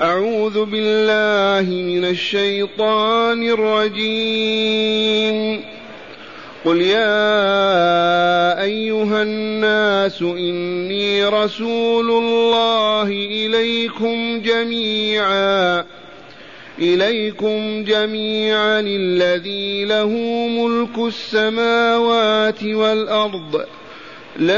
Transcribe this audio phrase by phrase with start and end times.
[0.00, 5.36] أعوذ بالله من الشيطان الرجيم.
[6.64, 15.84] قل يا أيها الناس إني رسول الله إليكم جميعا
[16.78, 20.10] إليكم جميعا الذي له
[20.48, 23.64] ملك السماوات والأرض.
[24.38, 24.56] لا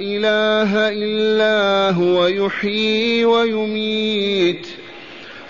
[0.00, 4.66] إله إلا هو يحيي ويميت.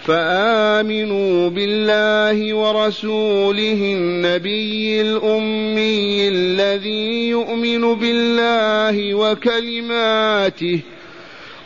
[0.04, 10.80] فآمنوا بالله ورسوله النبي الأمي الذي يؤمن بالله وكلماته.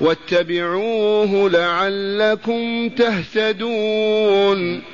[0.00, 4.93] واتبعوه لعلكم تهتدون.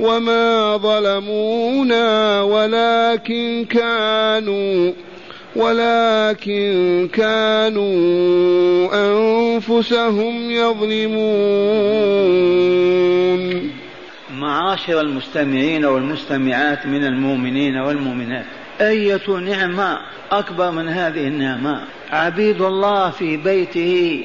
[0.00, 4.92] وما ظلمونا ولكن كانوا
[5.56, 12.06] ولكن كانوا أنفسهم يظلمون.
[14.34, 18.44] معاشر المستمعين والمستمعات من المؤمنين والمؤمنات
[18.80, 19.98] أية نعمة
[20.30, 21.80] أكبر من هذه النعمة؟
[22.10, 24.24] عبيد الله في بيته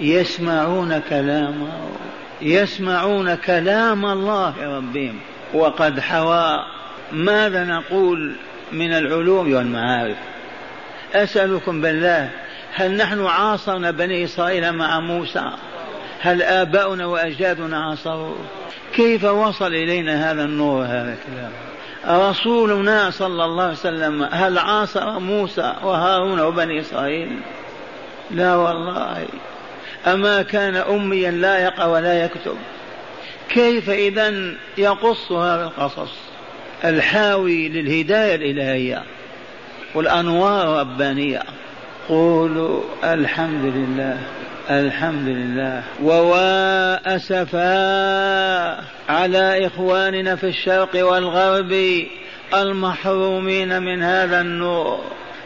[0.00, 1.72] يسمعون كلامه.
[2.42, 5.20] يسمعون كلام الله ربهم
[5.54, 6.58] وقد حوى.
[7.12, 8.36] ماذا نقول
[8.72, 10.16] من العلوم؟ والمعارف
[11.14, 12.30] أسألكم بالله
[12.74, 15.44] هل نحن عاصرنا بني إسرائيل مع موسى؟
[16.20, 18.34] هل آباؤنا وأجدادنا عاصروا؟
[18.94, 21.52] كيف وصل إلينا هذا النور هذا الكلام؟
[22.30, 27.40] رسولنا صلى الله عليه وسلم هل عاصر موسى وهارون وبني إسرائيل؟
[28.30, 29.26] لا والله.
[30.12, 32.56] أما كان أميا لا يقرأ ولا يكتب.
[33.48, 36.12] كيف إذا يقص هذا القصص؟
[36.84, 39.02] الحاوي للهداية الإلهية
[39.94, 41.42] والأنوار الربانية.
[42.08, 44.18] قولوا الحمد لله
[44.70, 45.82] الحمد لله.
[46.02, 52.04] ووا أسفا على إخواننا في الشرق والغرب
[52.54, 55.04] المحرومين من هذا النور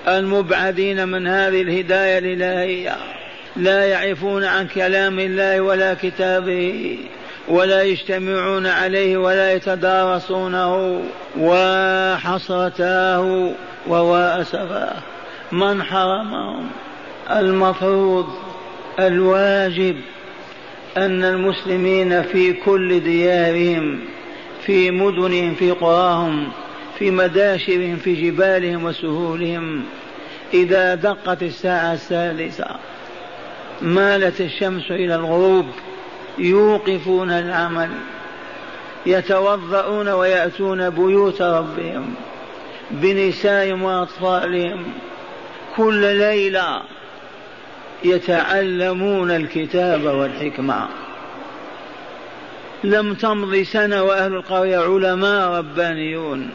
[0.09, 2.97] المبعدين من هذه الهداية الإلهية.
[3.57, 6.99] لا يعرفون عن كلام الله ولا كتابه
[7.49, 11.03] ولا يجتمعون عليه ولا يتدارسونه
[11.39, 12.71] وحسرتاه
[13.89, 14.95] وواسفاه
[15.53, 16.71] من حرمهم؟
[17.31, 18.27] المفروض
[18.99, 19.97] الواجب
[20.97, 24.01] أن المسلمين في كل ديارهم
[24.67, 26.49] في مدنهم في قراهم
[26.99, 29.84] في مداشرهم في جبالهم وسهولهم.
[30.55, 32.67] إذا دقت الساعة السادسة
[33.82, 35.66] مالت الشمس إلى الغروب
[36.38, 37.91] يوقفون العمل
[39.06, 42.15] يتوضؤون ويأتون بيوت ربهم
[42.91, 44.84] بنسائهم وأطفالهم
[45.76, 46.82] كل ليلة
[48.04, 50.88] يتعلمون الكتاب والحكمة.
[52.84, 56.50] لم تمض سنة وأهل القرية علماء ربانيون.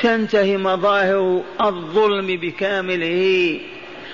[0.00, 3.60] تنتهي مظاهر الظلم بكامله.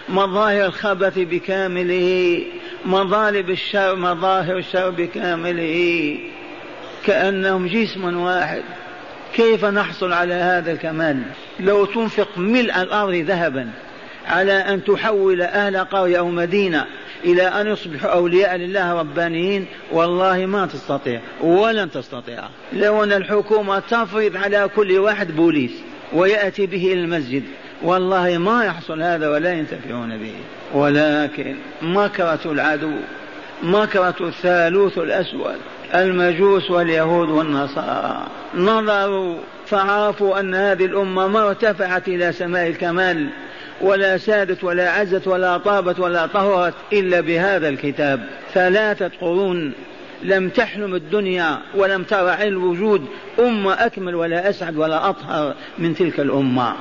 [0.09, 2.39] مظاهر الخبث بكامله
[2.85, 6.19] مظالب الشر مظاهر الشر بكامله.
[7.07, 8.62] كأنهم جسم واحد.
[9.35, 11.23] كيف نحصل على هذا الكمال؟
[11.61, 13.69] لو تنفق ملء الأرض ذهبا
[14.27, 16.87] على أن تحول أهل قرية أو مدينة
[17.25, 22.45] إلى أن يصبحوا أولياء لله ربانيين والله ما تستطيع ولن تستطيع.
[22.73, 25.73] لو أن الحكومة تفرض على كل واحد بوليس
[26.12, 27.43] ويأتي به إلى المسجد
[27.85, 30.35] والله ما يحصل هذا ولا ينتفعون به.
[30.75, 32.93] ولكن مكرة العدو
[33.63, 35.57] مكرة الثالوث الأسود
[35.95, 38.27] المجوس واليهود والنصارى.
[38.55, 39.37] نظروا
[39.67, 43.29] فعرفوا أن هذه الأمة ما ارتفعت إلى سماء الكمال
[43.81, 48.27] ولا سادت ولا عزت ولا طابت ولا طهرت إلا بهذا الكتاب.
[48.55, 49.73] ثلاثة قرون
[50.23, 53.07] لم تحلم الدنيا ولم ترى الوجود
[53.39, 56.75] أمة أكمل ولا أسعد ولا أطهر من تلك الأمة.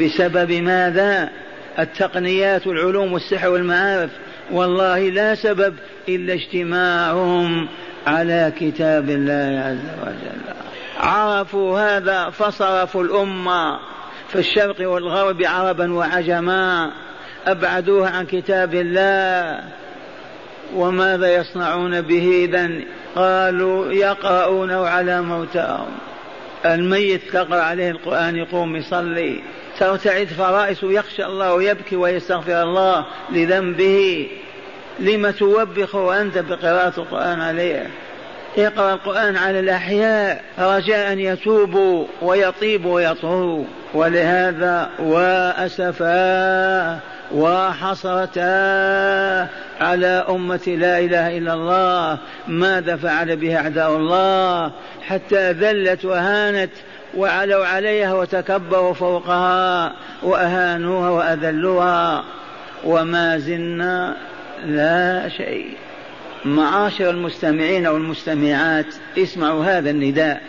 [0.00, 1.30] بسبب ماذا؟
[1.78, 4.10] التقنيات والعلوم والسحر والمعارف.
[4.50, 5.74] والله لا سبب
[6.08, 7.68] إلا اجتماعهم
[8.06, 10.56] على كتاب الله عز وجل.
[11.00, 13.78] عرفوا هذا فصرفوا الأمة
[14.28, 16.90] في الشرق والغرب عربا وعجما.
[17.46, 19.60] أبعدوها عن كتاب الله.
[20.74, 22.70] وماذا يصنعون به إذا
[23.16, 25.92] قالوا يقرؤونه على موتاهم.
[26.66, 29.42] الميت تقرأ عليه القرآن يقوم يصلي.
[29.78, 34.28] ترتعد فرائس يخشى الله ويبكي ويستغفر الله لذنبه.
[34.98, 37.86] لم توبخ وأنت بقراءة القرآن عليه.
[38.58, 40.44] اقرأ القرآن على الأحياء.
[40.58, 43.64] رجاء أن يتوبوا ويطيبوا ويطهروا.
[43.94, 46.12] ولهذا وأسفا
[47.34, 48.52] وحسرتا
[49.80, 52.18] على أمة لا إله إلا الله.
[52.48, 54.72] ماذا فعل بها أعداء الله؟
[55.02, 56.70] حتى ذلت وهانت
[57.16, 59.92] وعلوا عليها وتكبروا فوقها
[60.22, 62.24] وأهانوها وأذلوها
[62.84, 64.16] وما زلنا
[64.66, 65.76] لا شيء.
[66.44, 68.86] معاشر المستمعين والمستمعات
[69.18, 70.42] اسمعوا هذا النداء.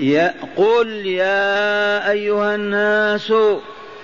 [0.00, 3.32] يا قل يا أيها الناس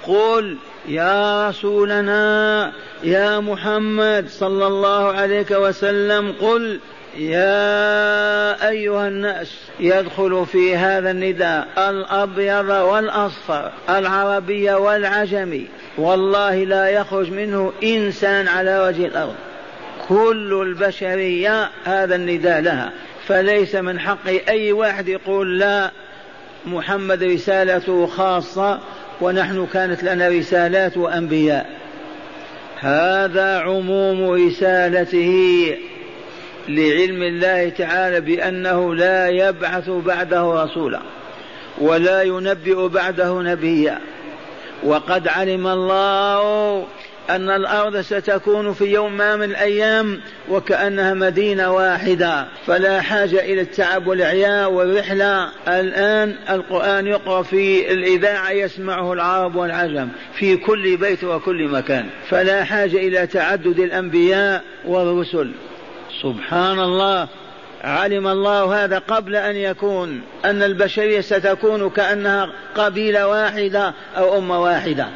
[0.07, 0.57] قل
[0.89, 2.73] يا رسولنا
[3.05, 6.81] يا محمد صلى الله عليه وسلم قل
[7.19, 15.67] يا أيها الناس يدخل في هذا النداء الأبيض والأصفر العربي والعجمي.
[15.99, 19.35] والله لا يخرج منه إنسان على وجه الأرض.
[20.09, 22.93] كل البشرية هذا النداء لها.
[23.27, 25.91] فليس من حق أي واحد يقول لا
[26.67, 28.81] محمد رسالته خاصة
[29.21, 31.67] ونحن كانت لنا رسالات وأنبياء.
[32.81, 35.77] هذا عموم رسالته.
[36.69, 41.01] لعلم الله تعالى بأنه لا يبعث بعده رسولا
[41.79, 43.99] ولا ينبئ بعده نبيا.
[44.83, 46.87] وقد علم الله
[47.31, 52.47] أن الأرض ستكون في يوم ما من الأيام وكأنها مدينة واحدة.
[52.67, 55.49] فلا حاجة إلى التعب والعياء والرحلة.
[55.69, 60.09] الآن القرآن يقرأ في الإذاعة يسمعه العرب والعجم
[60.39, 62.07] في كل بيت وكل مكان.
[62.29, 65.51] فلا حاجة إلى تعدد الأنبياء والرسل.
[66.23, 67.29] سبحان الله
[67.85, 75.07] علم الله هذا قبل أن يكون أن البشرية ستكون كأنها قبيلة واحدة أو أمة واحدة.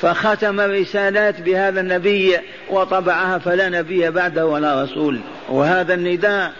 [0.00, 2.36] فختم الرسالات بهذا النبي
[2.70, 5.20] وطبعها فلا نبي بعده ولا رسول.
[5.48, 6.52] وهذا النداء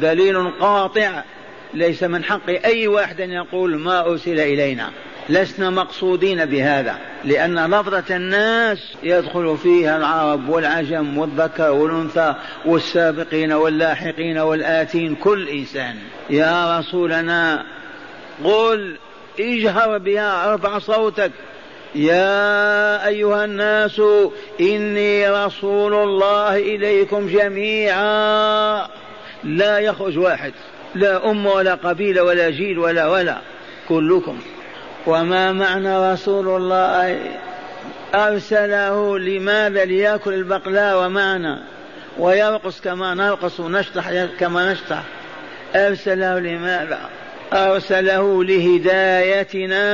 [0.00, 1.22] دليل قاطع
[1.74, 4.90] ليس من حق أي واحد أن يقول ما أرسل إلينا.
[5.28, 12.34] لسنا مقصودين بهذا لأن لفظة الناس يدخل فيها العرب والعجم والذكر والأنثى
[12.64, 15.96] والسابقين واللاحقين والآتين كل إنسان.
[16.30, 17.64] يا رسولنا
[18.44, 18.96] قل
[19.40, 21.32] اجهر بها ارفع صوتك.
[21.94, 24.02] يا أيها الناس
[24.60, 28.86] إني رسول الله إليكم جميعا.
[29.44, 30.52] لا يخرج واحد
[30.94, 33.38] لا أم ولا قبيلة ولا جيل ولا ولا
[33.88, 34.38] كلكم.
[35.06, 37.18] وما معنى رسول الله
[38.14, 41.62] أرسله لماذا ليأكل البقلاء معنا
[42.18, 45.02] ويرقص كما نرقص ونشطح كما نشطح؟
[45.74, 46.98] أرسله لماذا؟
[47.52, 49.84] أرسله لهدايتنا.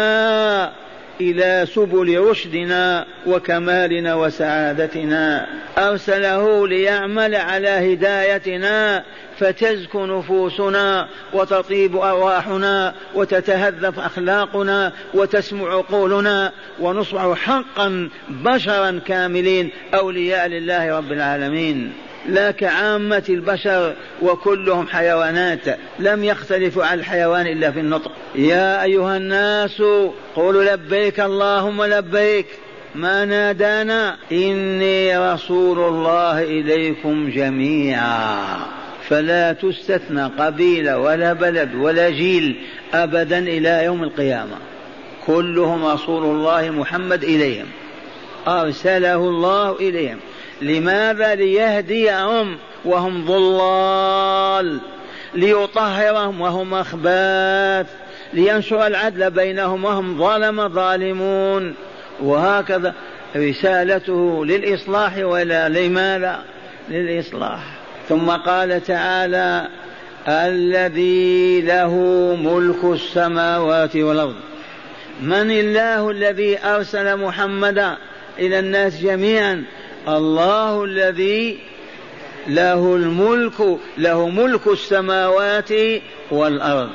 [1.20, 5.46] إلى سبل رشدنا وكمالنا وسعادتنا.
[5.78, 9.04] أرسله ليعمل على هدايتنا
[9.38, 19.70] فتزكو نفوسنا وتطيب أرواحنا وتتهذب أخلاقنا وتسمع عقولنا ونصبح حقا بشرا كاملين.
[19.94, 21.92] أولياء لله رب العالمين.
[22.28, 28.12] لا كعامة البشر وكلهم حيوانات لم يختلفوا عن الحيوان إلا في النطق.
[28.34, 29.82] يا أيها الناس
[30.36, 32.46] قولوا لبيك اللهم لبيك.
[32.94, 38.58] ما نادانا؟ إني رسول الله إليكم جميعا.
[39.08, 42.60] فلا تستثنى قبيلة ولا بلد ولا جيل
[42.94, 44.56] أبدا إلى يوم القيامة.
[45.26, 47.66] كلهم رسول الله محمد إليهم.
[48.48, 50.18] أرسله الله إليهم.
[50.62, 54.80] لماذا ليهديهم وهم ضلال
[55.34, 57.86] ليطهرهم وهم أخباث
[58.32, 61.74] لينشر العدل بينهم وهم ظلم ظالمون
[62.20, 62.94] وهكذا
[63.36, 66.42] رسالته للإصلاح ولا لماذا
[66.88, 67.60] للإصلاح
[68.08, 69.68] ثم قال تعالى
[70.28, 71.94] الذي له
[72.42, 74.34] ملك السماوات والأرض
[75.22, 77.96] من الله الذي أرسل محمدا
[78.38, 79.64] إلى الناس جميعا
[80.08, 81.58] الله الذي
[82.46, 85.70] له الملك له ملك السماوات
[86.30, 86.90] والأرض.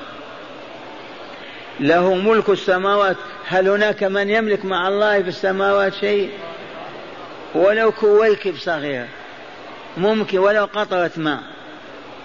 [1.79, 3.17] له ملك السماوات.
[3.47, 6.29] هل هناك من يملك مع الله في السماوات شيء؟
[7.55, 9.05] ولو كويكب صغير
[9.97, 11.39] ممكن ولو قطرة ماء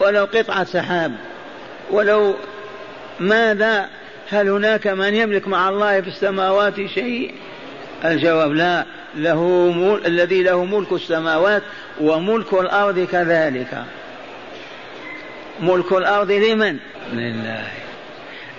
[0.01, 1.13] ولو قطعة سحاب
[1.91, 2.35] ولو
[3.21, 3.89] ماذا؟
[4.31, 7.35] هل هناك من يملك مع الله في السماوات شيء؟
[8.05, 8.85] الجواب لا.
[9.17, 10.07] له مل...
[10.07, 11.63] الذي له ملك السماوات
[12.01, 13.85] وملك الأرض كذلك.
[15.61, 16.77] ملك الأرض لمن؟
[17.13, 17.65] لله.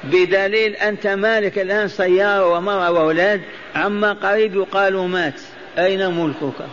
[0.04, 3.42] بدليل أنت مالك الآن سيارة ومرأة وأولاد
[3.76, 5.42] عما قريب يقال مات.
[5.78, 6.66] أين ملكك؟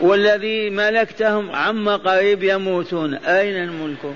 [0.00, 3.14] والذي ملكتهم عما قريب يموتون.
[3.14, 4.14] أين الملك؟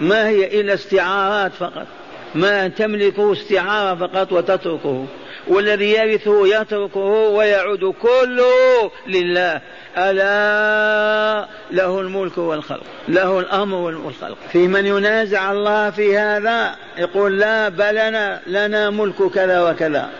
[0.00, 1.86] ما هي إلا استعارات فقط.
[2.34, 5.06] ما تملكه استعارة فقط وتتركه.
[5.50, 9.60] والذي يرثه يتركه ويعود كله لله.
[9.98, 14.36] ألا له الملك والخلق له الأمر والخلق.
[14.52, 20.10] في من ينازع الله في هذا؟ يقول لا بلنا لنا ملك كذا وكذا.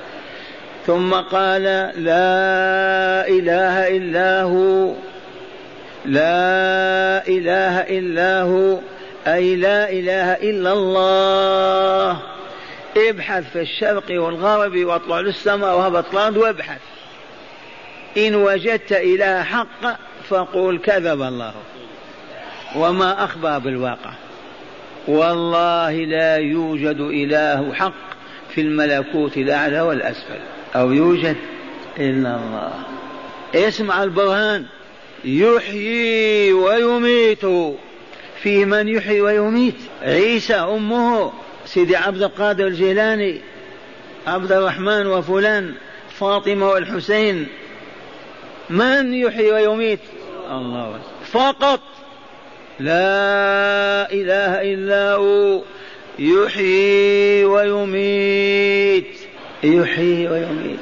[0.86, 1.62] ثم قال
[1.96, 4.92] لا إله إلا هو
[6.04, 8.78] لا إله إلا هو
[9.26, 12.22] أي لا إله إلا الله.
[12.96, 16.80] ابحث في الشرق والغرب واطلع للسماء وهبط الأرض وابحث.
[18.16, 21.54] إن وجدت إله حق فقول كذب الله.
[22.76, 24.12] وما أخبر بالواقع.
[25.08, 28.10] والله لا يوجد إله حق
[28.54, 30.40] في الملكوت الأعلى والأسفل.
[30.76, 31.36] أو يوجد
[31.98, 32.72] إلا الله.
[33.54, 34.66] اسمع البرهان.
[35.24, 37.44] يحيي ويميت.
[38.42, 41.32] في من يحيي ويميت؟ عيسى أمه.
[41.74, 43.40] سيدي عبد القادر الجيلاني
[44.26, 45.74] عبد الرحمن وفلان
[46.18, 47.46] فاطمة والحسين.
[48.70, 50.00] من يحيي ويميت؟
[50.50, 51.00] الله.
[51.32, 51.80] فقط.
[52.80, 55.62] لا إله إلا هو.
[56.18, 59.16] يحيي ويميت.
[59.62, 60.80] يحيي ويميت.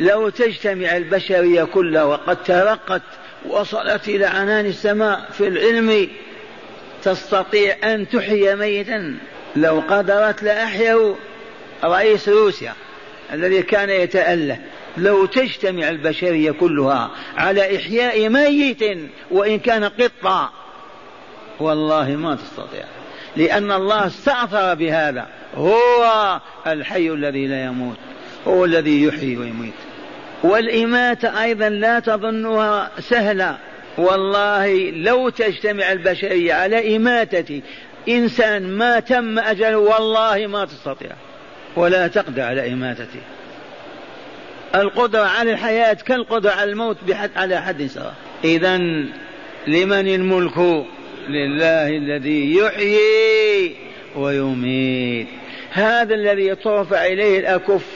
[0.00, 3.02] لو تجتمع البشرية كلها وقد ترقت
[3.46, 6.08] وصلت إلى عنان السماء في العلم
[7.02, 9.14] تستطيع أن تحيي ميتا.
[9.56, 11.14] لو قدرت لأحيوا
[11.84, 12.74] رئيس روسيا
[13.32, 14.58] الذي كان يتأله
[14.96, 18.98] لو تجتمع البشرية كلها على إحياء ميت
[19.30, 20.52] وإن كان قطة
[21.60, 22.84] والله ما تستطيع.
[23.36, 25.28] لأن الله استأثر بهذا.
[25.56, 27.96] هو الحي الذي لا يموت
[28.48, 29.72] هو الذي يحيي ويميت.
[30.42, 33.58] والإماتة أيضا لا تظنها سهلة.
[33.98, 37.62] والله لو تجتمع البشرية على إماتة
[38.08, 41.10] إنسان ما تم أجله والله ما تستطيع.
[41.76, 43.20] ولا تقدر على إماتته.
[44.74, 48.14] القدرة على الحياة كالقدرة على الموت بحد على حد سواء.
[48.44, 48.76] إذا
[49.66, 50.58] لمن الملك
[51.28, 53.76] لله الذي يحيي
[54.16, 55.26] ويميت.
[55.70, 57.86] هذا الذي ترفع إليه الأكف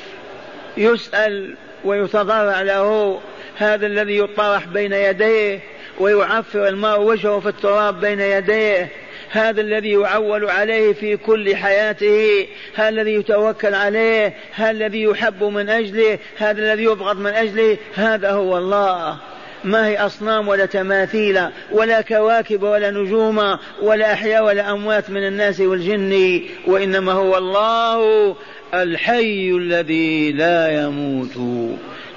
[0.77, 3.21] يسأل ويتضرع له.
[3.57, 5.61] هذا الذي يطرح بين يديه
[6.01, 8.91] ويعفر الماء وجهه في التراب بين يديه.
[9.31, 15.69] هذا الذي يعول عليه في كل حياته هذا الذي يتوكل عليه هذا الذي يحب من
[15.69, 19.17] أجله هذا الذي يبغض من أجله هذا هو الله.
[19.65, 21.41] ما هي أصنام ولا تماثيل
[21.73, 28.37] ولا كواكب ولا نجوم ولا أحياء ولا أموات من الناس والجن وإنما هو الله
[28.75, 31.37] الحي الذي لا يموت.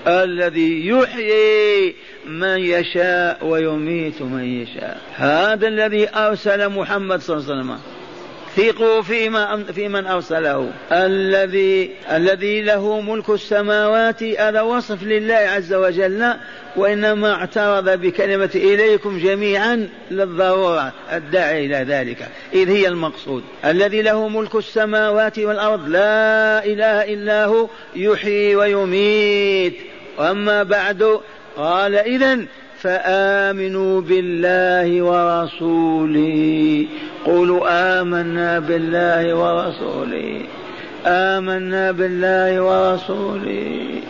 [0.07, 5.01] الذي يحيي من يشاء ويميت من يشاء.
[5.15, 7.98] هذا الذي أرسل محمد صلى الله عليه وسلم.
[8.59, 10.71] ثقوا فيما في من أرسله.
[10.91, 16.33] الذي الذي له ملك السماوات هذا وصف لله عز وجل
[16.75, 20.93] وإنما اعترض بكلمة إليكم جميعا للضرورة.
[21.13, 22.27] الداعي إلى ذلك.
[22.53, 23.43] إذ هي المقصود.
[23.65, 25.89] الذي له ملك السماوات والأرض.
[25.89, 27.67] لا إله إلا هو.
[27.95, 29.75] يحيي ويميت.
[30.17, 31.19] وأما بعد
[31.57, 32.45] قال إذا
[32.81, 36.85] فآمنوا بالله ورسوله.
[37.25, 37.59] قولوا
[38.01, 40.41] آمنا بالله ورسوله.
[41.05, 44.01] آمنا بالله ورسوله.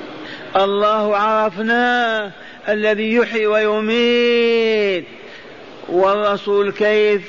[0.55, 2.31] الله عرفناه
[2.69, 5.05] الذي يحيي ويميت.
[5.89, 7.21] والرسول كيف؟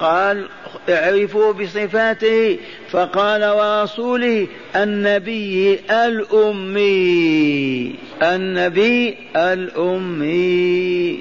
[0.00, 0.48] قال
[0.88, 2.58] اعرفوا بصفاته
[2.90, 4.46] فقال ورسوله
[4.76, 11.18] النبي الأمي النبي الأمي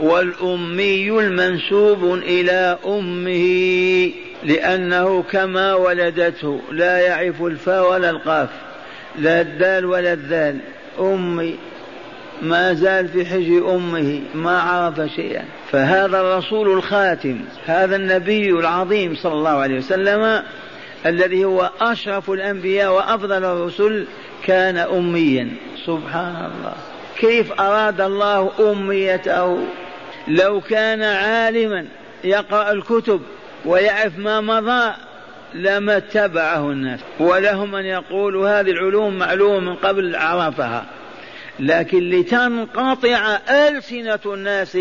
[0.00, 4.10] والأمي المنسوب إلى أمه
[4.44, 8.48] لأنه كما ولدته لا يعرف الفاء ولا القاف
[9.18, 10.58] لا الدال ولا الذال
[11.00, 11.56] أمي
[12.42, 15.44] ما زال في حجر أمه ما عرف شيئا.
[15.72, 20.42] فهذا الرسول الخاتم هذا النبي العظيم صلى الله عليه وسلم
[21.06, 24.06] الذي هو أشرف الأنبياء وأفضل الرسل
[24.44, 25.50] كان أميا.
[25.86, 26.74] سبحان الله.
[27.18, 29.58] كيف أراد الله أميته؟
[30.28, 31.86] لو كان عالما
[32.24, 33.20] يقرأ الكتب
[33.64, 34.92] ويعرف ما مضى
[35.54, 37.00] لما اتبعه الناس.
[37.20, 40.84] ولهم من يقول هذه العلوم معلومة من قبل عرفها.
[41.60, 44.78] لكن لتنقطع ألسنة الناس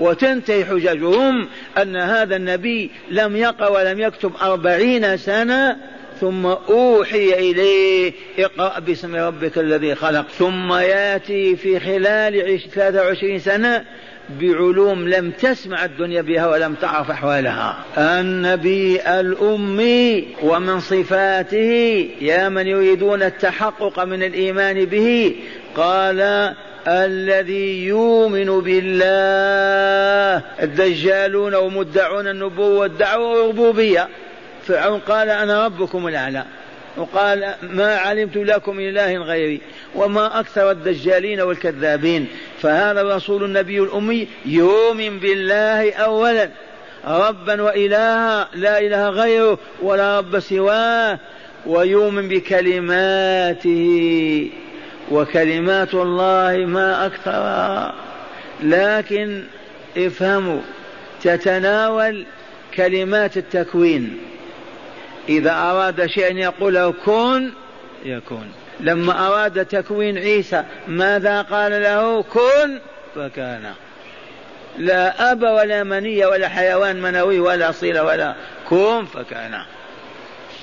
[0.00, 1.48] وتنتهي حججهم
[1.82, 5.76] أن هذا النبي لم يقرأ ولم يكتب أربعين سنة
[6.20, 13.84] ثم أوحي إليه اقرأ باسم ربك الذي خلق ثم يأتي في خلال 23 سنة
[14.40, 17.76] بعلوم لم تسمع الدنيا بها ولم تعرف أحوالها.
[17.98, 25.36] النبي الأمي ومن صفاته يا من يريدون التحقق من الإيمان به
[25.76, 26.54] قال
[26.88, 30.42] الذي يؤمن بالله.
[30.62, 34.08] الدجالون ومدعون النبوة والدعوة والربوبية
[34.66, 36.44] فرعون قال أنا ربكم الأعلى.
[36.96, 39.60] وقال ما علمت لكم إله غيري
[39.94, 42.26] وما أكثر الدجالين والكذابين
[42.62, 46.50] فهذا الرسول النبي الأمي يؤمن بالله أولا.
[47.06, 51.18] ربا وإلها لا إله غيره ولا رب سواه
[51.66, 53.80] ويؤمن بكلماته
[55.10, 57.94] وكلمات الله ما أكثرها
[58.62, 59.42] لكن
[59.96, 60.60] افهموا
[61.22, 62.26] تتناول
[62.74, 64.18] كلمات التكوين.
[65.28, 67.52] إذا أراد شيئا يقول كن
[68.04, 68.52] يكون.
[68.80, 72.80] لما أراد تكوين عيسى ماذا قال له؟ كن.
[73.14, 73.72] فكان.
[74.78, 78.34] لا أب ولا منية ولا حيوان منوي ولا صلة ولا
[78.68, 79.62] كن فكان.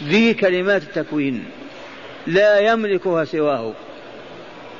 [0.04, 1.46] ذي كلمات التكوين.
[2.28, 3.74] لا يملكها سواه.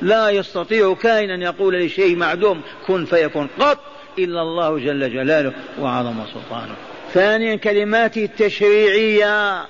[0.02, 3.78] لا يستطيع كائن أن يقول لشيء معدوم كن فيكون قط
[4.18, 6.74] إلا الله جل جلاله وعظم سلطانه.
[7.14, 9.64] ثانيا كلماته التشريعية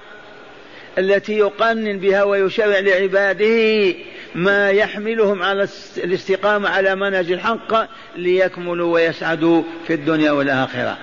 [0.99, 3.95] التي يقنن بها ويشرع لعباده
[4.35, 10.99] ما يحملهم على الاستقامة على منهج الحق ليكملوا ويسعدوا في الدنيا والآخرة.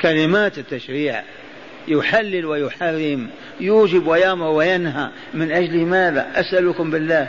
[0.00, 1.22] كلمات التشريع
[1.88, 3.28] يحلل ويحرم
[3.60, 5.08] يوجب ويأمر وينهى.
[5.34, 7.28] من أجل ماذا؟ أسألكم بالله.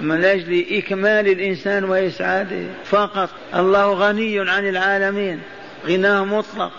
[0.00, 2.66] من أجل إكمال الإنسان وإسعاده.
[2.84, 3.30] فقط.
[3.54, 5.40] الله غني عن العالمين.
[5.86, 6.72] غناه مطلق.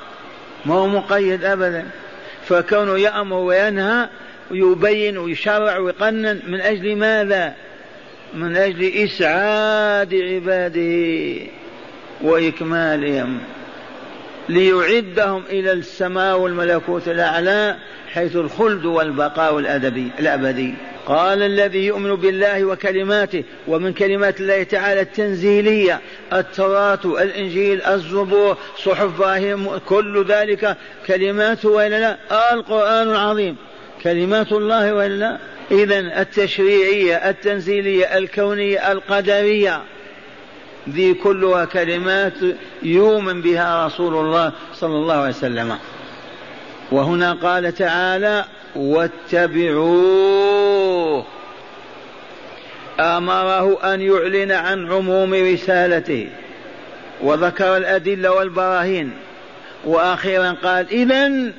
[0.65, 1.85] ما هو مقيد أبدا.
[2.45, 4.09] فكونه يأمر وينهى
[4.51, 7.53] ويبين ويشرع ويقنن من أجل ماذا؟
[8.33, 11.41] من أجل إسعاد عباده
[12.21, 13.39] وإكمالهم.
[14.49, 17.75] ليعدهم إلى السماء والملكوت الأعلى
[18.13, 20.73] حيث الخلد والبقاء الأدبي الأبدي.
[21.05, 26.01] قال الذي يؤمن بالله وكلماته ومن كلمات الله تعالى التنزيلية
[26.33, 33.55] التوراة الإنجيل الزبور صحف إبراهيم كل ذلك كلماته وإلا لا؟ القرآن العظيم.
[34.03, 35.37] كلمات الله وإلا لا؟
[35.71, 39.81] إذا التشريعية التنزيلية الكونية القدرية
[40.89, 42.33] ذي كلها كلمات
[42.83, 45.77] يؤمن بها رسول الله صلى الله عليه وسلم.
[46.91, 50.39] وهنا قال تعالى واتبعوه.
[52.99, 56.29] آمره أن يعلن عن عموم رسالته
[57.21, 59.11] وذكر الأدلة والبراهين.
[59.85, 61.51] وأخيرا قال اذا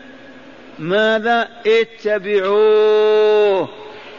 [0.79, 3.69] ماذا؟ اتبعوه.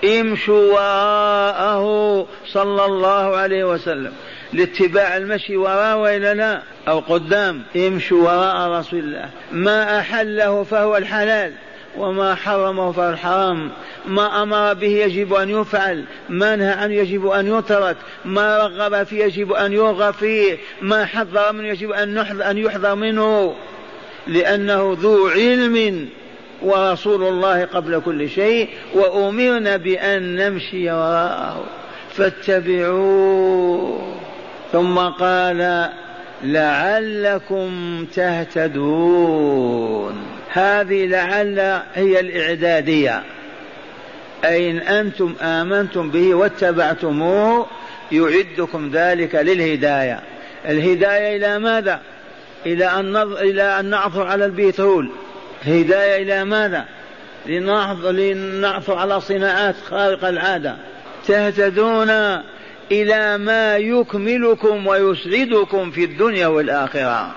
[0.03, 4.13] امشوا وراءه صلى الله عليه وسلم.
[4.53, 7.63] لاتباع المشي وراء والا لا أو قدام.
[7.75, 9.29] امشوا وراء رسول الله.
[9.51, 11.53] ما أحله فهو الحلال
[11.97, 13.71] وما حرمه فهو الحرام.
[14.05, 16.03] ما أمر به يجب أن يفعل.
[16.29, 17.97] ما نهى عنه يجب أن يترك.
[18.25, 20.57] ما رغب فيه يجب أن يرغب فيه.
[20.81, 23.55] ما حذر منه يجب أن أن يحذر منه.
[24.27, 26.09] لأنه ذو علم
[26.61, 31.63] ورسول الله قبل كل شيء وأمرنا بأن نمشي وراءه.
[32.11, 34.20] فاتبعوه.
[34.71, 35.89] ثم قال
[36.43, 39.71] لعلكم تهتدون.
[40.49, 41.59] هذه لعل
[41.93, 43.23] هي الإعدادية.
[44.45, 47.67] أي إن أنتم آمنتم به واتبعتموه
[48.11, 50.19] يعدكم ذلك للهداية.
[50.65, 51.99] الهداية إلى ماذا؟
[52.65, 55.11] إلى أن إلى أن نعثر على البترول
[55.63, 56.85] هداية إلى ماذا؟
[57.45, 60.75] لنعثر على صناعات خارقة العادة.
[61.27, 62.41] تهتدون
[62.91, 67.31] إلى ما يكملكم ويسعدكم في الدنيا والآخرة.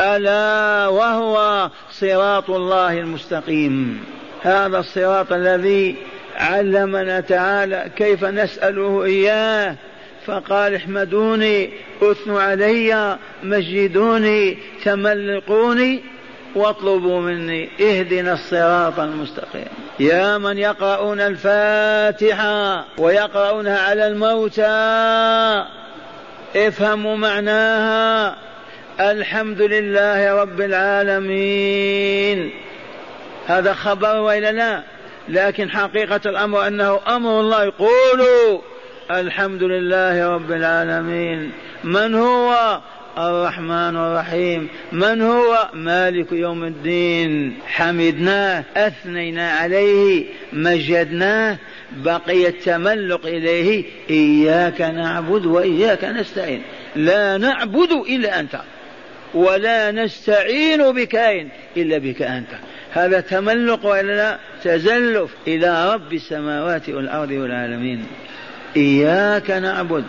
[0.00, 4.04] ألا وهو صراط الله المستقيم.
[4.42, 5.96] هذا الصراط الذي
[6.36, 9.76] علمنا تعالى كيف نسأله إياه.
[10.26, 11.70] فقال احمدوني
[12.02, 16.00] أثنوا علي مجدوني تملقوني
[16.54, 19.87] واطلبوا مني اهدنا الصراط المستقيم.
[20.00, 24.62] يا من يقرؤون الفاتحة ويقرؤونها على الموتى
[26.56, 28.36] افهموا معناها.
[29.00, 32.50] الحمد لله رب العالمين.
[33.46, 34.82] هذا خبر وإلا لا؟
[35.28, 37.64] لكن حقيقة الأمر أنه أمر الله.
[37.64, 38.60] يقولوا
[39.10, 41.52] الحمد لله رب العالمين.
[41.84, 42.80] من هو؟
[43.18, 44.68] الرحمن الرحيم.
[44.92, 47.54] من هو؟ مالك يوم الدين.
[47.66, 51.58] حمدناه أثنينا عليه مجدناه
[51.92, 53.84] بقي التملق إليه.
[54.10, 56.62] إياك نعبد وإياك نستعين.
[56.96, 58.60] لا نعبد إلا أنت
[59.34, 62.50] ولا نستعين بكائن إلا بك أنت.
[62.92, 68.06] هذا تملق والا تزلف إلى رب السماوات والأرض والعالمين.
[68.76, 70.04] إياك نعبد.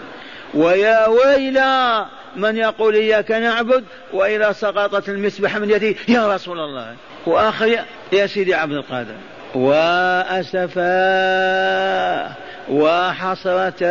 [0.53, 6.95] ويا ويلا من يقول إياك نعبد وإذا سقطت المسبحة من يده يا رسول الله.
[7.25, 7.79] وآخر
[8.11, 9.15] يا سيدي عبد القادر.
[9.55, 10.89] وأسفا
[12.69, 13.89] وحسرتا.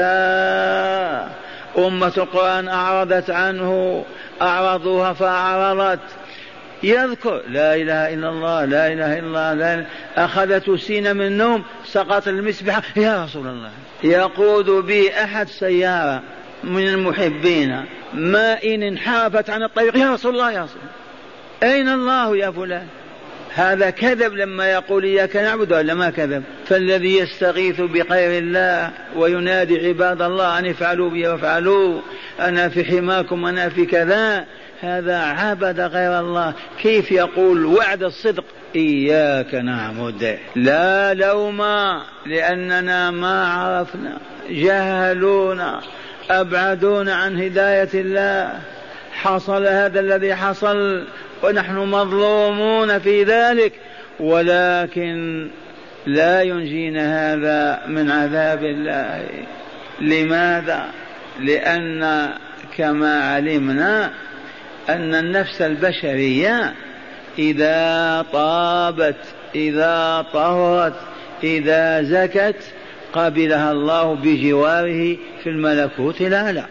[1.78, 4.04] أمة القرآن أعرضت عنه
[4.42, 6.00] أعرضوها فأعرضت.
[6.82, 11.64] يذكر لا إله إلا الله لا إله إلا الله لا إله أخذته سين من النوم
[11.84, 13.70] سقط المسبحة يا رسول الله.
[14.04, 16.22] يقود بي أحد سيارة.
[16.64, 17.84] من المحبين.
[18.14, 19.96] ما إن انحرفت عن الطريق.
[19.96, 21.74] يا رسول الله يا رسول الله.
[21.74, 22.86] أين الله يا فلان؟
[23.54, 30.22] هذا كذب لما يقول إياك نعبد ولا ما كذب؟ فالذي يستغيث بغير الله وينادي عباد
[30.22, 32.00] الله أن افعلوا بي وافعلوا.
[32.40, 34.44] أنا في حماكم أنا في كذا.
[34.80, 36.54] هذا عبد غير الله.
[36.82, 38.44] كيف يقول وعد الصدق؟
[38.76, 40.38] إياك نعبد.
[40.56, 41.62] لا لوم
[42.26, 44.18] لأننا ما عرفنا.
[44.50, 45.80] جهلونا.
[46.30, 48.60] أبعدونا عن هداية الله.
[49.12, 51.06] حصل هذا الذي حصل
[51.42, 53.72] ونحن مظلومون في ذلك
[54.20, 55.48] ولكن
[56.06, 59.24] لا ينجينا هذا من عذاب الله.
[60.00, 60.84] لماذا؟
[61.40, 62.28] لأن
[62.76, 64.10] كما علمنا
[64.88, 66.74] أن النفس البشرية
[67.38, 69.16] إذا طابت
[69.54, 70.94] إذا طهرت
[71.44, 72.62] إذا زكت
[73.12, 76.64] قبلها الله بجواره في الملكوت الأعلى.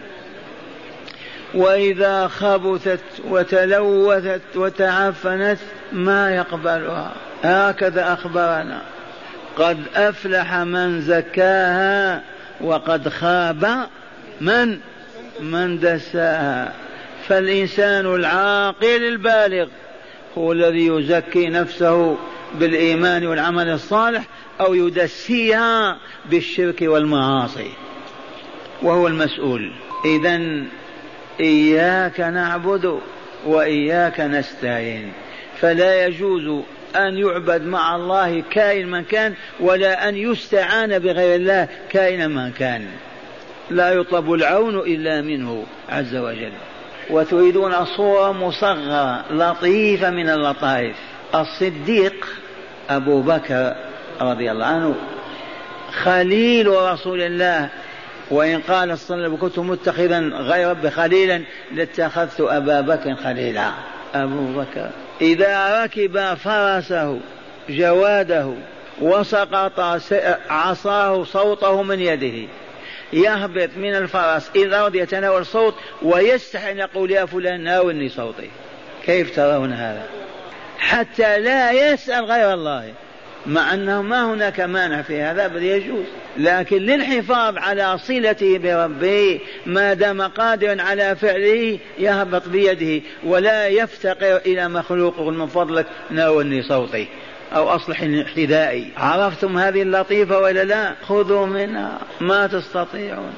[1.54, 5.60] وإذا خبثت وتلوثت وتعفنت
[5.92, 7.12] ما يقبلها.
[7.44, 8.82] هكذا أخبرنا.
[9.58, 12.22] قد أفلح من زكاها
[12.62, 13.88] وقد خاب
[14.42, 14.80] من؟
[15.40, 16.74] من دساها.
[17.28, 19.68] فالإنسان العاقل البالغ
[20.38, 22.18] هو الذي يزكي نفسه
[22.56, 24.24] بالإيمان والعمل الصالح
[24.62, 27.72] أو يدسيها بالشرك والمعاصي.
[28.82, 29.72] وهو المسؤول.
[30.06, 30.64] اذا
[31.40, 33.00] إياك نعبد
[33.46, 35.12] وإياك نستعين.
[35.60, 36.64] فلا يجوز
[36.96, 42.88] أن يعبد مع الله كائن من كان ولا أن يستعان بغير الله كائن من كان.
[43.70, 46.52] لا يطلب العون إلا منه عز وجل.
[47.10, 50.96] وتريدون صورة مصغرة لطيفة من اللطائف.
[51.36, 52.26] الصديق
[52.90, 53.76] أبو بكر
[54.22, 54.96] رضي الله عنه
[56.04, 57.70] خليل رسول الله
[58.32, 63.72] وإن قال صلى الله عليه وسلم كنت متخذا غير رب خليلا لاتخذت أبا بكر خليلا.
[64.16, 64.90] أبو بكر.
[65.22, 67.20] إذا ركب فرسه
[67.70, 68.54] جواده
[69.02, 69.80] وسقط
[70.50, 72.48] عصاه صوته من يده
[73.14, 78.50] يهبط من الفرس إلى الأرض يتناول صوت ويستحي أن يقول يا فلان ناولني صوتي.
[79.06, 80.04] كيف ترون هذا؟
[80.80, 82.94] حتى لا يسأل غير الله.
[83.46, 86.06] مع أنه ما هناك مانع في هذا بل يجوز.
[86.38, 94.70] لكن للحفاظ على صلته بربه ما دام قادرا على فعله يهبط بيده ولا يفتقر إلى
[94.70, 97.08] مخلوق من فضلك ناولني صوتي
[97.56, 97.98] أو أصلح
[98.36, 102.00] حذائي عرفتم هذه اللطيفة ولا لا؟ خذوا منها.
[102.22, 103.34] ما تستطيعون.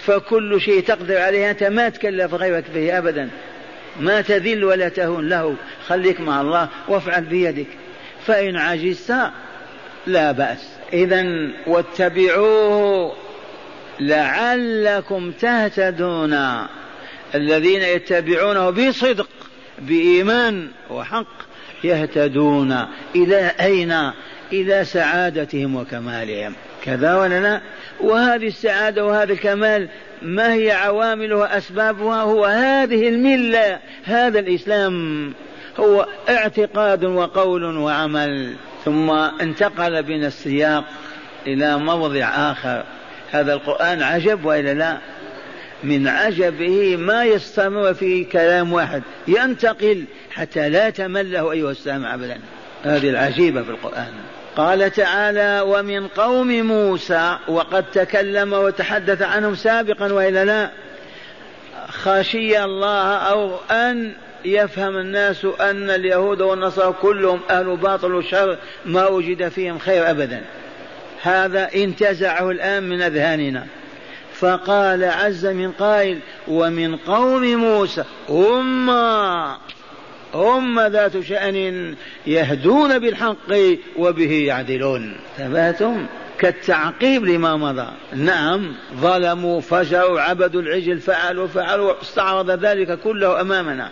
[0.00, 3.30] فكل شيء تقدر عليه أنت ما تكلف غيرك به أبدا.
[4.00, 5.54] ما تذل ولا تهون له
[5.86, 7.66] خليك مع الله وافعل بيدك.
[8.26, 9.14] فإن عجزت
[10.06, 10.68] لا بأس.
[10.92, 11.26] إذا
[11.66, 13.12] واتبعوه
[14.00, 16.66] لعلكم تهتدون.
[17.34, 19.28] الذين يتبعونه بصدق
[19.78, 21.26] بإيمان وحق
[21.84, 24.12] يهتدون إلى أين؟
[24.52, 26.54] إلى سعادتهم وكمالهم.
[26.82, 27.60] كذا ولا لا؟
[28.00, 29.88] وهذه السعادة وهذا الكمال
[30.22, 35.32] ما هي عواملها أسبابها هو هذه الملة هذا الإسلام.
[35.80, 40.84] هو اعتقاد وقول وعمل ثم انتقل بنا السياق
[41.46, 42.84] إلى موضع آخر.
[43.30, 44.98] هذا القرآن عجب وإلا لا؟
[45.84, 49.02] من عجبه ما يستمر في كلام واحد.
[49.28, 52.40] ينتقل حتى لا تمل له أيها السامع أبدا.
[52.84, 54.12] هذه العجيبة في القرآن.
[54.56, 60.70] قال تعالى ومن قوم موسى وقد تكلم وتحدث عنهم سابقا والا لا
[61.88, 64.12] خشي الله أو أن
[64.44, 70.42] يفهم الناس أن اليهود والنصارى كلهم أهل باطل وشر ما وجد فيهم خير أبدا.
[71.22, 73.66] هذا انتزعه الآن من أذهاننا.
[74.34, 79.56] فقال عز من قائل ومن قوم موسى أمة!
[80.34, 81.94] هم ذات شأن
[82.26, 83.52] يهدون بالحق
[83.96, 85.16] وبه يعدلون.
[85.36, 86.06] ثباتهم
[86.38, 87.88] كالتعقيب لما مضى.
[88.14, 88.74] نعم.
[88.94, 93.90] ظلموا فجروا عبدوا العجل فعلوا فعلوا استعرض ذلك كله أمامنا.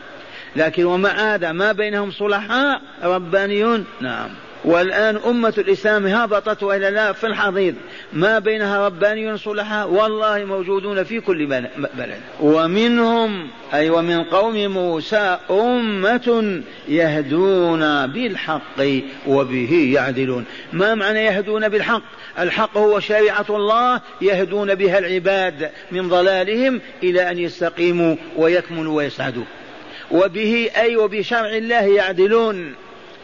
[0.57, 3.85] لكن ومع هذا ما بينهم صلحاء ربانيون.
[4.01, 4.31] نعم.
[4.65, 7.75] والآن أمة الإسلام هبطت وإلى لا في الحضيض.
[8.13, 12.21] ما بينها ربانيون صلحاء والله موجودون في كل بلد.
[12.41, 20.45] ومنهم أي ومن قوم موسى أمة يهدون بالحق وبه يعدلون.
[20.73, 22.03] ما معنى يهدون بالحق؟
[22.39, 29.45] الحق هو شريعة الله يهدون بها العباد من ضلالهم إلى أن يستقيموا ويكملوا ويسعدوا.
[30.11, 32.75] وبه أي وبشرع الله يعدلون.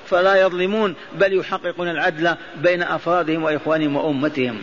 [0.07, 4.59] فلا يظلمون بل يحققون العدل بين أفرادهم وإخوانهم وأمتهم.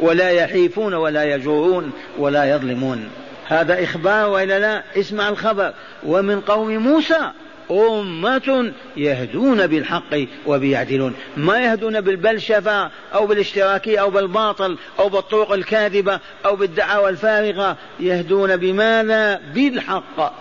[0.00, 3.08] ولا يحيفون ولا يجورون ولا يظلمون.
[3.46, 5.72] هذا إخبار وإلا لا؟ اسمع الخبر.
[6.06, 7.30] ومن قوم موسى
[7.70, 11.14] أمة يهدون بالحق وبيعدلون.
[11.36, 17.76] ما يهدون بالبلشفة أو بالاشتراكية أو بالباطل أو بالطرق الكاذبة أو بالدعاوى الفارغة.
[18.00, 20.32] يهدون بماذا؟ بالحق.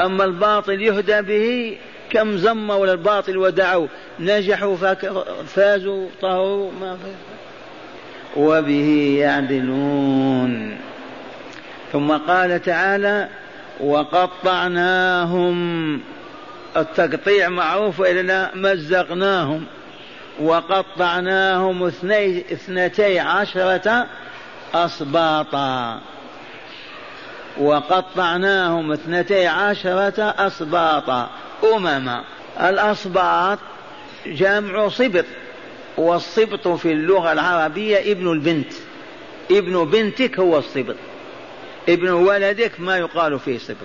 [0.00, 1.78] أما الباطل يهدى به
[2.12, 3.86] كم زموا الباطل ودعوا
[4.20, 4.76] نجحوا
[5.46, 6.96] فازوا طهروا ما
[8.36, 10.78] وبه يعدلون.
[11.92, 13.28] ثم قال تعالى
[13.80, 15.56] وقطعناهم.
[16.76, 19.64] التقطيع معروف إلا مزقناهم.
[20.40, 24.06] وقطعناهم اثني اثنتي عشرة
[24.74, 26.00] أصباطا.
[27.60, 31.30] وقطعناهم اثنتي عشرة أصباطا.
[31.64, 32.24] أمما
[32.60, 33.58] الأصباط
[34.26, 35.24] جمع صبط
[35.96, 38.72] والصبط في اللغة العربية ابن البنت.
[39.50, 40.96] ابن بنتك هو الصبط.
[41.88, 43.76] ابن ولدك ما يقال فيه صبط.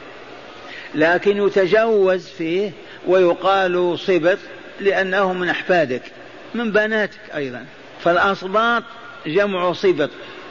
[0.96, 2.72] لكن يتجوز فيه
[3.08, 4.38] ويقال صبط
[4.80, 6.02] لأنه من أحفادك
[6.54, 7.66] من بناتك أيضا.
[8.04, 8.84] فالأصباط
[9.26, 10.10] جمع صبط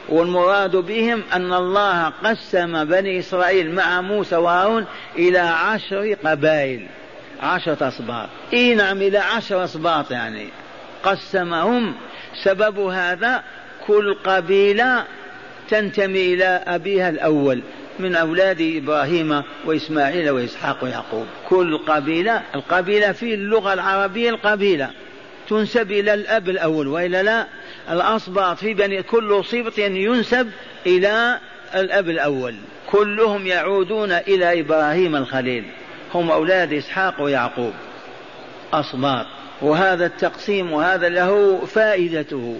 [0.09, 4.85] والمراد بهم أن الله قسم بني إسرائيل مع موسى وهارون
[5.15, 6.87] إلى عشر قبائل.
[7.41, 8.29] عشرة أصباط.
[8.53, 10.47] إي نعم إلى عشر أصباط يعني.
[11.03, 11.93] قسمهم.
[12.43, 13.43] سبب هذا
[13.87, 15.03] كل قبيلة
[15.69, 17.61] تنتمي إلى أبيها الأول
[17.99, 21.25] من أولاد إبراهيم وإسماعيل وإسحاق ويعقوب.
[21.49, 24.89] كل قبيلة القبيلة في اللغة العربية القبيلة.
[25.49, 27.47] تنسب إلى الأب الأول وإلا لا.
[27.91, 30.51] الأصباط في بني كل صبط ينسب
[30.85, 31.39] إلى
[31.75, 32.55] الأب الأول.
[32.91, 35.63] كلهم يعودون إلى إبراهيم الخليل.
[36.13, 37.73] هم أولاد إسحاق ويعقوب.
[38.73, 39.25] أصباط.
[39.61, 42.57] وهذا التقسيم وهذا له فائدته.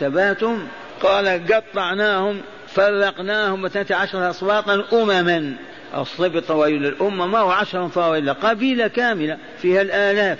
[0.00, 0.68] ثباتهم
[1.02, 5.54] قال قطعناهم فرقناهم اثنتا عشر أصباطا أمما.
[5.96, 10.38] الصبط وإلى الأمة ما هو عشر فهو إلا قبيلة كاملة فيها الآلاف.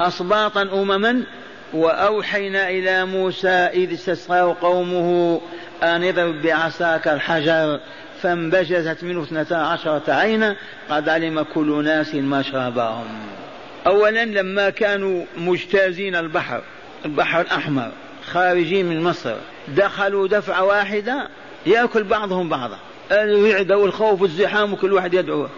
[0.00, 1.22] أصباطا أمما.
[1.72, 5.40] وأوحينا إلى موسى إذ استسقاه قومه
[5.82, 7.80] أن اضرب بعصاك الحجر.
[8.22, 10.56] فانبجزت منه اثنتا عشرة عينا
[10.90, 13.06] قد علم كل ناس مشربهم
[13.86, 16.62] أولا لما كانوا مجتازين البحر
[17.04, 17.90] البحر الأحمر
[18.26, 19.34] خارجين من مصر
[19.68, 21.28] دخلوا دفعة واحدة
[21.66, 22.78] يأكل بعضهم بعضا.
[23.12, 25.48] الرعدة والخوف والزحام وكل واحد يدعو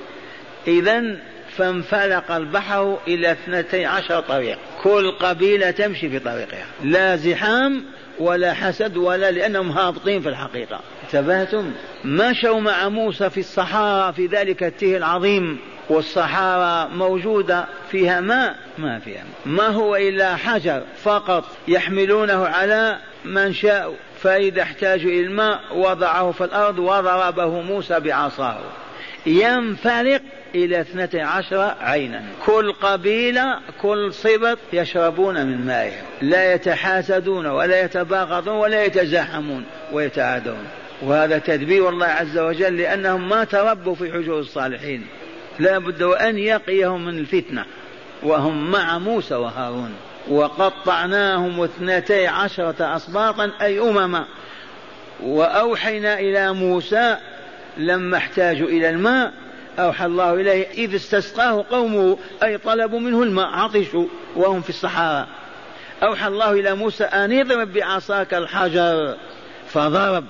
[0.66, 1.16] إذا
[1.56, 4.58] فانفلق البحر إلى اثنتي عشر طريق.
[4.82, 6.66] كل قبيلة تمشي في طريقها.
[6.84, 7.84] لا زحام
[8.18, 10.80] ولا حسد ولا لأنهم هابطين في الحقيقة.
[11.14, 11.72] انتبهتم؟
[12.04, 19.24] مشوا مع موسى في الصحارى في ذلك التيه العظيم والصحارى موجودة فيها ماء؟ ما فيها
[19.46, 26.44] ما هو إلا حجر فقط يحملونه على من شاء فإذا احتاجوا إلى الماء وضعه في
[26.44, 28.58] الأرض وضربه موسى بعصاه.
[29.26, 30.22] ينفلق
[30.54, 32.22] إلى اثنتي عشر عينا.
[32.46, 36.04] كل قبيلة كل صبت يشربون من مائهم.
[36.22, 40.79] لا يتحاسدون ولا يتباغضون ولا يتزاحمون ويتعادون.
[41.02, 45.06] وهذا تدبير الله عز وجل لأنهم ما تربوا في حجور الصالحين.
[45.58, 47.64] لا بد وأن يقيهم من الفتنة.
[48.22, 49.94] وهم مع موسى وهارون.
[50.28, 54.24] وقطعناهم اثنتي عشرة أسباطا أي أمما
[55.22, 57.16] وأوحينا إلى موسى
[57.76, 59.32] لما احتاجوا إلى الماء
[59.78, 65.28] أوحى الله إليه إذ استسقاه قومه أي طلبوا منه الماء عطشوا وهم في الصحراء.
[66.02, 69.16] أوحى الله إلى موسى أن اضرب بعصاك الحجر.
[69.68, 70.24] فضرب.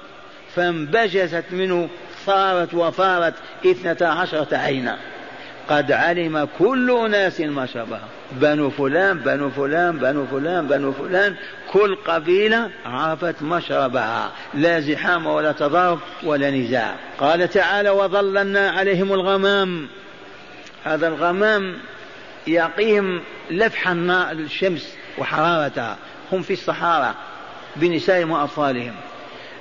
[0.56, 1.88] فانبجست منه
[2.26, 3.34] صارت وفارت
[3.66, 4.96] اثنتا عشرة عينا.
[5.68, 11.36] قد علم كل أناس مشربها بنو فلان بنو فلان بنو فلان بنو فلان.
[11.72, 16.94] كل قبيلة عرفت مشربها لا زحام ولا تضارب ولا نزاع.
[17.18, 19.88] قال تعالى وظللنا عليهم الغمام.
[20.84, 21.78] هذا الغمام
[22.46, 25.96] يقيهم لفح الشمس وحرارتها.
[26.32, 27.14] هم في الصحارى
[27.76, 28.94] بنسائهم وأطفالهم.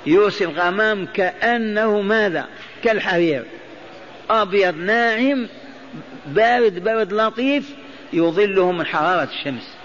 [0.06, 2.46] يرسل الغمام كأنه ماذا؟
[2.84, 3.44] كالحرير.
[4.30, 5.48] أبيض ناعم
[6.26, 7.70] بارد برد لطيف
[8.14, 9.76] يظلهم من حرارة الشمس.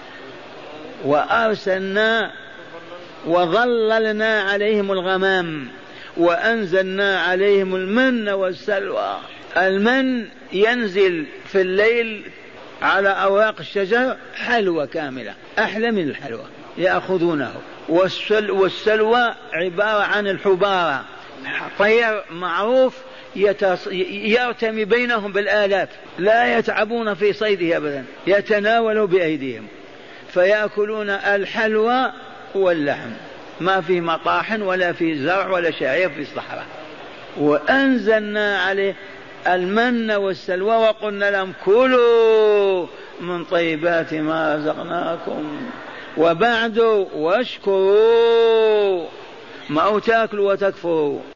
[1.05, 2.33] وأرسلنا
[3.27, 5.69] وظللنا عليهم الغمام
[6.17, 9.19] وأنزلنا عليهم المن والسلوى.
[9.57, 12.31] المن ينزل في الليل
[12.83, 16.45] على أوراق الشجر حلوى كاملة أحلى من الحلوى
[16.79, 17.55] يأخذونه.
[17.89, 21.05] والسل والسلوى عبارة عن الحبارة.
[21.79, 22.97] طير معروف
[24.11, 29.67] يرتمي بينهم بالآلاف لا يتعبون في صيده أبدا يتناولوا بأيديهم.
[30.29, 32.13] فيأكلون الحلوى
[32.55, 33.11] واللحم.
[33.61, 36.67] ما في مطاحن ولا في زرع ولا شعير في الصحراء.
[37.37, 38.95] وأنزلنا عليه
[39.47, 42.87] المن والسلوى وقلنا لهم كلوا
[43.21, 45.71] من طيبات ما رزقناكم.
[46.19, 46.79] وبعد
[47.15, 49.07] واشكروا.
[49.71, 51.21] ما تاكلوا وتكفروا.